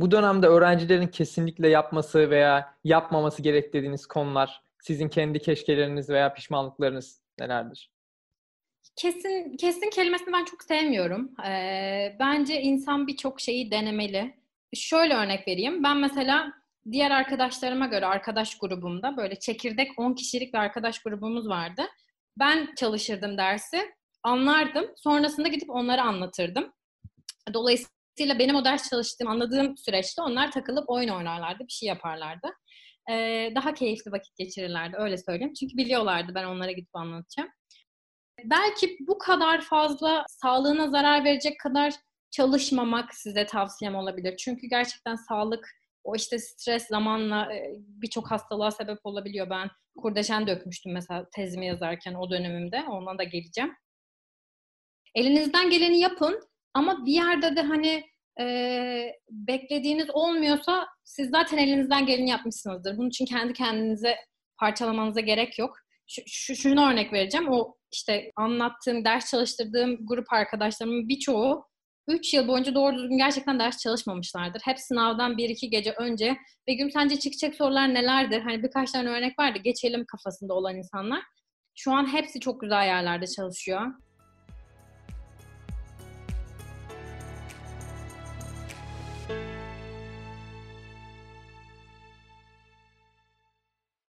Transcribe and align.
Bu 0.00 0.10
dönemde 0.10 0.46
öğrencilerin 0.46 1.06
kesinlikle 1.06 1.68
yapması 1.68 2.30
veya 2.30 2.74
yapmaması 2.84 3.42
gerek 3.42 3.74
dediğiniz 3.74 4.06
konular, 4.06 4.62
sizin 4.82 5.08
kendi 5.08 5.38
keşkeleriniz 5.38 6.10
veya 6.10 6.34
pişmanlıklarınız 6.34 7.22
nelerdir? 7.38 7.90
Kesin 8.96 9.56
kesin 9.56 9.90
kelimesini 9.90 10.32
ben 10.32 10.44
çok 10.44 10.62
sevmiyorum. 10.62 11.30
Ee, 11.46 12.16
bence 12.20 12.62
insan 12.62 13.06
birçok 13.06 13.40
şeyi 13.40 13.70
denemeli. 13.70 14.34
Şöyle 14.74 15.14
örnek 15.14 15.48
vereyim. 15.48 15.82
Ben 15.84 15.96
mesela 15.96 16.52
diğer 16.92 17.10
arkadaşlarıma 17.10 17.86
göre 17.86 18.06
arkadaş 18.06 18.58
grubumda 18.58 19.16
böyle 19.16 19.38
çekirdek 19.38 19.90
10 19.98 20.14
kişilik 20.14 20.54
bir 20.54 20.58
arkadaş 20.58 21.02
grubumuz 21.02 21.48
vardı. 21.48 21.82
Ben 22.38 22.74
çalışırdım 22.76 23.38
dersi, 23.38 23.94
anlardım. 24.22 24.86
Sonrasında 24.96 25.48
gidip 25.48 25.70
onlara 25.70 26.02
anlatırdım. 26.02 26.72
Dolayısıyla 27.54 27.97
benim 28.38 28.56
o 28.56 28.64
ders 28.64 28.90
çalıştığım, 28.90 29.28
anladığım 29.28 29.76
süreçte 29.76 30.22
onlar 30.22 30.50
takılıp 30.50 30.90
oyun 30.90 31.08
oynarlardı, 31.08 31.64
bir 31.64 31.72
şey 31.72 31.88
yaparlardı. 31.88 32.48
Ee, 33.10 33.52
daha 33.54 33.74
keyifli 33.74 34.12
vakit 34.12 34.36
geçirirlerdi, 34.36 34.96
öyle 34.98 35.18
söyleyeyim. 35.18 35.52
Çünkü 35.60 35.76
biliyorlardı 35.76 36.32
ben 36.34 36.44
onlara 36.44 36.72
gidip 36.72 36.96
anlatacağım. 36.96 37.48
Belki 38.44 38.96
bu 39.00 39.18
kadar 39.18 39.60
fazla 39.60 40.24
sağlığına 40.28 40.90
zarar 40.90 41.24
verecek 41.24 41.60
kadar 41.60 41.94
çalışmamak 42.30 43.14
size 43.14 43.46
tavsiyem 43.46 43.94
olabilir. 43.94 44.36
Çünkü 44.36 44.66
gerçekten 44.66 45.14
sağlık 45.14 45.68
o 46.04 46.16
işte 46.16 46.38
stres 46.38 46.86
zamanla 46.86 47.48
birçok 47.76 48.30
hastalığa 48.30 48.70
sebep 48.70 48.98
olabiliyor. 49.04 49.50
Ben 49.50 49.70
kurdeşen 49.98 50.46
dökmüştüm 50.46 50.92
mesela 50.92 51.26
tezimi 51.36 51.66
yazarken 51.66 52.14
o 52.14 52.30
dönemimde. 52.30 52.84
Ondan 52.88 53.18
da 53.18 53.24
geleceğim. 53.24 53.74
Elinizden 55.14 55.70
geleni 55.70 55.98
yapın 56.00 56.40
ama 56.78 57.06
bir 57.06 57.12
yerde 57.12 57.56
de 57.56 57.62
hani 57.62 58.04
e, 58.40 59.12
beklediğiniz 59.30 60.10
olmuyorsa 60.10 60.86
siz 61.04 61.30
zaten 61.30 61.58
elinizden 61.58 62.06
geleni 62.06 62.30
yapmışsınızdır. 62.30 62.96
Bunun 62.98 63.08
için 63.08 63.26
kendi 63.26 63.52
kendinize 63.52 64.16
parçalamanıza 64.58 65.20
gerek 65.20 65.58
yok. 65.58 65.76
Şu, 66.06 66.22
şu, 66.26 66.56
şunu 66.56 66.90
örnek 66.90 67.12
vereceğim. 67.12 67.48
O 67.48 67.74
işte 67.92 68.32
anlattığım, 68.36 69.04
ders 69.04 69.30
çalıştırdığım 69.30 70.06
grup 70.06 70.32
arkadaşlarımın 70.32 71.08
birçoğu 71.08 71.64
3 72.08 72.34
yıl 72.34 72.48
boyunca 72.48 72.74
doğru 72.74 72.96
düzgün 72.96 73.18
gerçekten 73.18 73.58
ders 73.58 73.78
çalışmamışlardır. 73.78 74.60
Hep 74.64 74.78
sınavdan 74.80 75.32
1-2 75.32 75.66
gece 75.66 75.92
önce 75.92 76.36
Begüm 76.68 76.90
sence 76.90 77.18
çıkacak 77.18 77.54
sorular 77.54 77.94
nelerdir? 77.94 78.40
Hani 78.40 78.62
birkaç 78.62 78.92
tane 78.92 79.08
örnek 79.08 79.38
vardı 79.38 79.58
geçelim 79.58 80.04
kafasında 80.04 80.54
olan 80.54 80.76
insanlar. 80.76 81.22
Şu 81.74 81.92
an 81.92 82.12
hepsi 82.12 82.40
çok 82.40 82.60
güzel 82.60 82.86
yerlerde 82.86 83.26
çalışıyor. 83.26 83.82